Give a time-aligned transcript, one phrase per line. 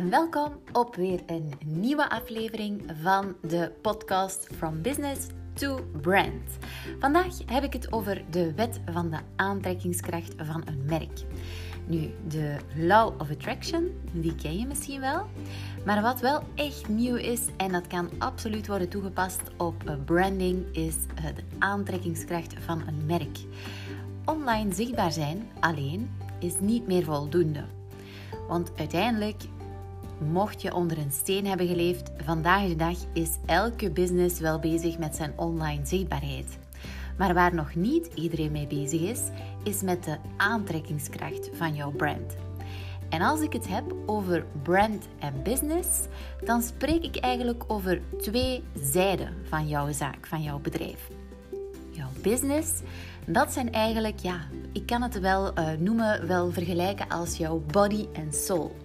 [0.00, 6.58] en welkom op weer een nieuwe aflevering van de podcast From Business to Brand.
[6.98, 11.20] Vandaag heb ik het over de wet van de aantrekkingskracht van een merk.
[11.86, 15.26] Nu, de Law of Attraction, die ken je misschien wel.
[15.84, 20.96] Maar wat wel echt nieuw is en dat kan absoluut worden toegepast op branding, is
[21.14, 23.38] de aantrekkingskracht van een merk.
[24.24, 27.64] Online zichtbaar zijn alleen is niet meer voldoende.
[28.48, 29.42] Want uiteindelijk,
[30.20, 34.98] mocht je onder een steen hebben geleefd, vandaag de dag is elke business wel bezig
[34.98, 36.58] met zijn online zichtbaarheid.
[37.18, 39.20] Maar waar nog niet iedereen mee bezig is,
[39.64, 42.36] is met de aantrekkingskracht van jouw brand.
[43.08, 45.88] En als ik het heb over brand en business,
[46.44, 51.08] dan spreek ik eigenlijk over twee zijden van jouw zaak, van jouw bedrijf.
[52.00, 52.70] Jouw business,
[53.26, 58.06] dat zijn eigenlijk, ja, ik kan het wel uh, noemen, wel vergelijken als jouw body
[58.12, 58.76] en soul.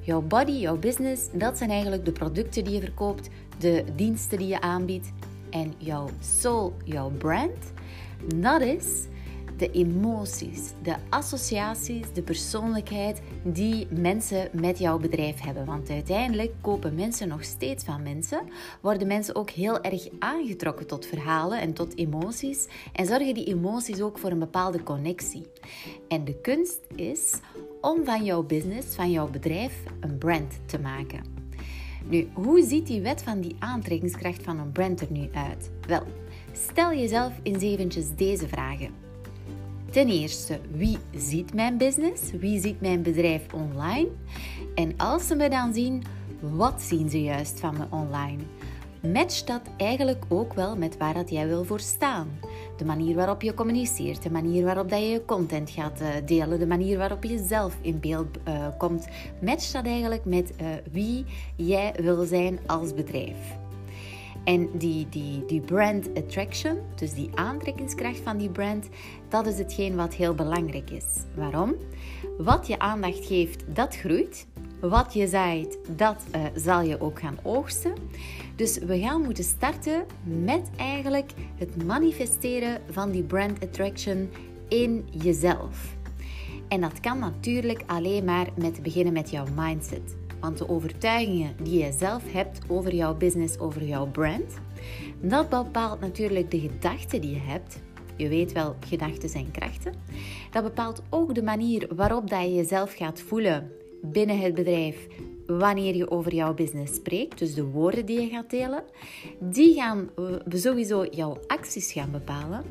[0.00, 4.46] Jouw body, jouw business, dat zijn eigenlijk de producten die je verkoopt, de diensten die
[4.46, 5.12] je aanbiedt.
[5.50, 7.72] En jouw soul, jouw brand,
[8.34, 8.86] dat is
[9.62, 15.64] de emoties, de associaties, de persoonlijkheid die mensen met jouw bedrijf hebben.
[15.64, 18.40] Want uiteindelijk kopen mensen nog steeds van mensen,
[18.80, 24.00] worden mensen ook heel erg aangetrokken tot verhalen en tot emoties en zorgen die emoties
[24.00, 25.46] ook voor een bepaalde connectie.
[26.08, 27.34] En de kunst is
[27.80, 31.24] om van jouw business, van jouw bedrijf, een brand te maken.
[32.08, 35.70] Nu, hoe ziet die wet van die aantrekkingskracht van een brand er nu uit?
[35.86, 36.02] Wel,
[36.52, 39.10] stel jezelf eens eventjes deze vragen.
[39.92, 42.30] Ten eerste, wie ziet mijn business?
[42.30, 44.08] Wie ziet mijn bedrijf online?
[44.74, 46.02] En als ze me dan zien,
[46.40, 48.42] wat zien ze juist van me online?
[49.12, 52.28] Matcht dat eigenlijk ook wel met waar dat jij wil voor staan?
[52.76, 56.58] De manier waarop je communiceert, de manier waarop dat je je content gaat eh, delen,
[56.58, 59.08] de manier waarop je zelf in beeld uh, komt.
[59.40, 61.24] Matcht dat eigenlijk met uh, wie
[61.56, 63.60] jij wil zijn als bedrijf?
[64.44, 68.88] En die, die, die brand attraction, dus die aantrekkingskracht van die brand,
[69.28, 71.04] dat is hetgeen wat heel belangrijk is.
[71.34, 71.74] Waarom?
[72.38, 74.46] Wat je aandacht geeft, dat groeit.
[74.80, 77.92] Wat je zaait, dat uh, zal je ook gaan oogsten.
[78.56, 84.30] Dus we gaan moeten starten met eigenlijk het manifesteren van die brand attraction
[84.68, 85.96] in jezelf.
[86.68, 90.16] En dat kan natuurlijk alleen maar met beginnen met jouw mindset.
[90.42, 94.60] Want de overtuigingen die je zelf hebt over jouw business, over jouw brand,
[95.20, 97.80] dat bepaalt natuurlijk de gedachten die je hebt.
[98.16, 99.94] Je weet wel, gedachten zijn krachten.
[100.50, 103.70] Dat bepaalt ook de manier waarop dat je jezelf gaat voelen
[104.02, 105.06] binnen het bedrijf
[105.46, 107.38] wanneer je over jouw business spreekt.
[107.38, 108.84] Dus de woorden die je gaat delen.
[109.40, 110.10] Die gaan
[110.48, 112.64] sowieso jouw acties gaan bepalen.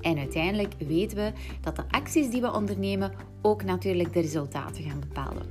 [0.00, 3.12] En uiteindelijk weten we dat de acties die we ondernemen
[3.42, 5.46] ook natuurlijk de resultaten gaan bepalen.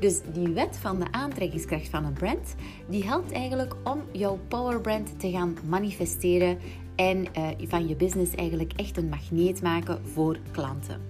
[0.00, 2.54] Dus die wet van de aantrekkingskracht van een brand,
[2.88, 6.58] die helpt eigenlijk om jouw powerbrand te gaan manifesteren
[6.96, 11.00] en uh, van je business eigenlijk echt een magneet maken voor klanten.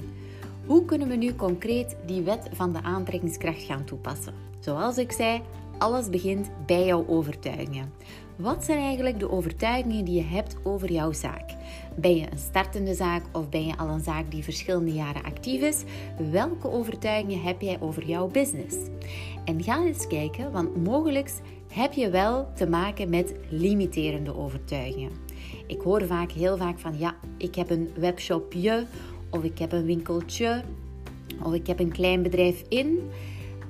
[0.67, 4.35] Hoe kunnen we nu concreet die wet van de aantrekkingskracht gaan toepassen?
[4.59, 5.43] Zoals ik zei,
[5.79, 7.93] alles begint bij jouw overtuigingen.
[8.41, 11.55] Wat zijn eigenlijk de overtuigingen die je hebt over jouw zaak?
[11.97, 15.63] Ben je een startende zaak of ben je al een zaak die verschillende jaren actief
[15.63, 15.83] is?
[16.31, 18.77] Welke overtuigingen heb jij over jouw business?
[19.45, 21.33] En ga eens kijken, want mogelijk
[21.73, 25.13] heb je wel te maken met limiterende overtuigingen.
[25.67, 28.87] Ik hoor vaak, heel vaak van ja, ik heb een webshopje
[29.31, 30.63] of ik heb een winkeltje
[31.43, 33.11] of ik heb een klein bedrijf in.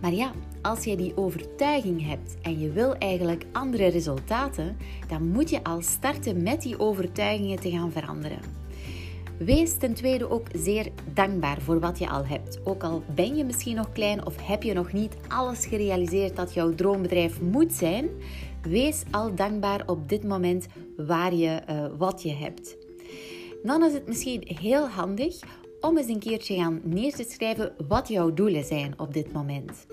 [0.00, 0.32] Maar ja,
[0.62, 4.76] als je die overtuiging hebt en je wil eigenlijk andere resultaten,
[5.08, 8.38] dan moet je al starten met die overtuigingen te gaan veranderen.
[9.38, 12.60] Wees ten tweede ook zeer dankbaar voor wat je al hebt.
[12.64, 16.54] Ook al ben je misschien nog klein of heb je nog niet alles gerealiseerd dat
[16.54, 18.08] jouw droombedrijf moet zijn,
[18.62, 20.66] wees al dankbaar op dit moment
[20.96, 22.76] waar je uh, wat je hebt.
[23.62, 25.40] Dan is het misschien heel handig
[25.80, 29.86] om eens een keertje gaan neer te schrijven wat jouw doelen zijn op dit moment.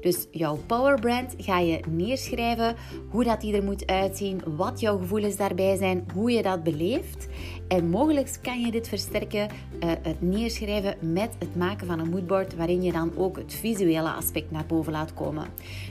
[0.00, 2.76] Dus jouw powerbrand ga je neerschrijven,
[3.10, 7.28] hoe dat die er moet uitzien, wat jouw gevoelens daarbij zijn, hoe je dat beleeft.
[7.68, 9.48] En mogelijk kan je dit versterken,
[9.84, 14.10] uh, het neerschrijven met het maken van een moodboard, waarin je dan ook het visuele
[14.10, 15.46] aspect naar boven laat komen.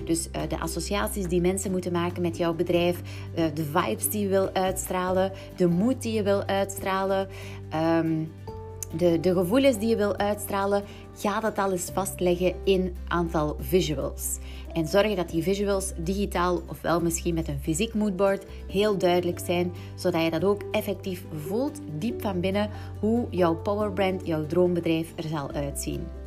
[0.06, 3.02] Dus uh, de associaties die mensen moeten maken met jouw bedrijf,
[3.38, 7.28] uh, de vibes die je wil uitstralen, de moed die je wil uitstralen.
[7.75, 8.31] Um,
[8.96, 10.84] de, de gevoelens die je wil uitstralen,
[11.16, 14.38] ga dat alles vastleggen in aantal visuals.
[14.74, 19.74] En zorg dat die visuals digitaal ofwel misschien met een fysiek moodboard heel duidelijk zijn,
[19.96, 22.70] zodat je dat ook effectief voelt diep van binnen
[23.00, 26.19] hoe jouw powerbrand, jouw droombedrijf er zal uitzien.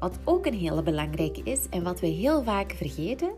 [0.00, 3.32] Wat ook een hele belangrijke is en wat we heel vaak vergeten,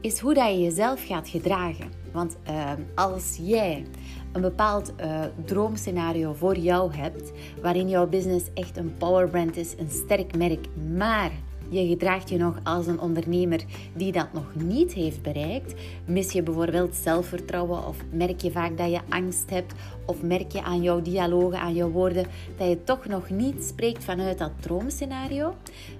[0.00, 1.90] is hoe dat je jezelf gaat gedragen.
[2.12, 3.86] Want uh, als jij
[4.32, 7.32] een bepaald uh, droomscenario voor jou hebt,
[7.62, 10.66] waarin jouw business echt een powerbrand is, een sterk merk,
[10.96, 11.30] maar
[11.68, 15.74] je gedraagt je nog als een ondernemer die dat nog niet heeft bereikt.
[16.04, 19.74] Mis je bijvoorbeeld zelfvertrouwen of merk je vaak dat je angst hebt
[20.06, 22.26] of merk je aan jouw dialogen, aan jouw woorden
[22.56, 25.54] dat je toch nog niet spreekt vanuit dat droomscenario?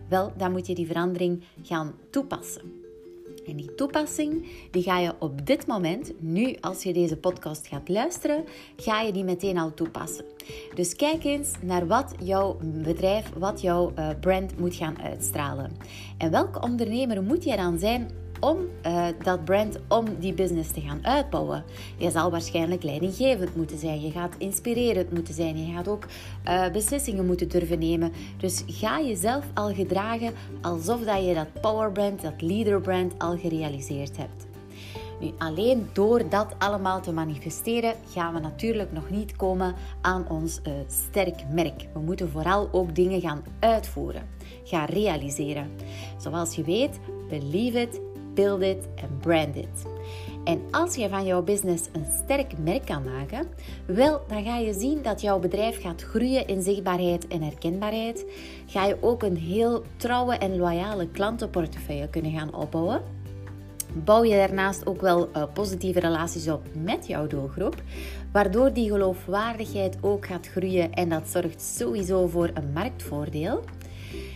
[0.09, 2.88] Wel, dan moet je die verandering gaan toepassen.
[3.49, 7.89] En die toepassing, die ga je op dit moment, nu als je deze podcast gaat
[7.89, 8.45] luisteren,
[8.77, 10.25] ga je die meteen al toepassen.
[10.75, 15.71] Dus kijk eens naar wat jouw bedrijf, wat jouw eh, brand moet gaan uitstralen.
[16.19, 18.56] En welke ondernemer moet jij dan zijn om
[18.87, 21.64] uh, dat brand, om die business te gaan uitbouwen.
[21.96, 24.00] Je zal waarschijnlijk leidinggevend moeten zijn.
[24.00, 25.67] Je gaat inspirerend moeten zijn.
[25.67, 26.06] Je gaat ook
[26.49, 28.12] uh, beslissingen moeten durven nemen.
[28.37, 34.46] Dus ga jezelf al gedragen alsof dat je dat powerbrand, dat leaderbrand al gerealiseerd hebt.
[35.20, 40.61] Nu, alleen door dat allemaal te manifesteren, gaan we natuurlijk nog niet komen aan ons
[40.67, 41.87] uh, sterk merk.
[41.93, 44.29] We moeten vooral ook dingen gaan uitvoeren,
[44.64, 45.70] gaan realiseren.
[46.19, 46.99] Zoals je weet,
[47.29, 48.00] believe it,
[48.38, 49.87] build it en brand it.
[50.44, 53.46] En als je van jouw business een sterk merk kan maken,
[53.87, 58.25] wel, dan ga je zien dat jouw bedrijf gaat groeien in zichtbaarheid en herkenbaarheid.
[58.67, 63.02] Ga je ook een heel trouwe en loyale klantenportefeuille kunnen gaan opbouwen.
[64.05, 67.82] Bouw je daarnaast ook wel uh, positieve relaties op met jouw doelgroep,
[68.32, 73.64] waardoor die geloofwaardigheid ook gaat groeien en dat zorgt sowieso voor een marktvoordeel.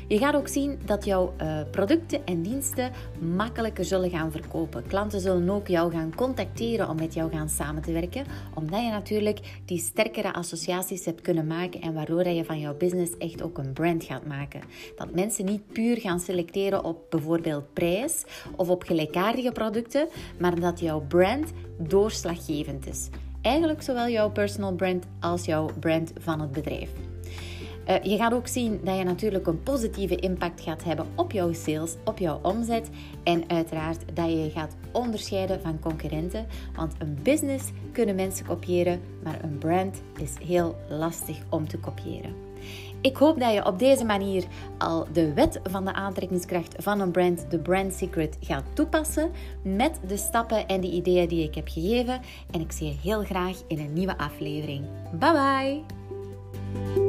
[0.09, 2.93] Je gaat ook zien dat jouw uh, producten en diensten
[3.37, 4.87] makkelijker zullen gaan verkopen.
[4.87, 8.91] Klanten zullen ook jou gaan contacteren om met jou gaan samen te werken, omdat je
[8.91, 13.59] natuurlijk die sterkere associaties hebt kunnen maken en waardoor je van jouw business echt ook
[13.59, 14.61] een brand gaat maken.
[14.97, 18.25] Dat mensen niet puur gaan selecteren op bijvoorbeeld prijs
[18.57, 20.09] of op gelijkaardige producten,
[20.39, 23.09] maar dat jouw brand doorslaggevend is.
[23.43, 27.12] Eigenlijk zowel jouw personal brand als jouw brand van het bedrijf.
[27.93, 31.53] Uh, je gaat ook zien dat je natuurlijk een positieve impact gaat hebben op jouw
[31.53, 32.91] sales, op jouw omzet
[33.23, 36.47] en uiteraard dat je je gaat onderscheiden van concurrenten.
[36.77, 42.35] Want een business kunnen mensen kopiëren, maar een brand is heel lastig om te kopiëren.
[43.01, 44.45] Ik hoop dat je op deze manier
[44.79, 49.31] al de wet van de aantrekkingskracht van een brand, de Brand Secret, gaat toepassen
[49.63, 52.21] met de stappen en de ideeën die ik heb gegeven.
[52.51, 54.85] En ik zie je heel graag in een nieuwe aflevering.
[55.19, 57.02] Bye bye!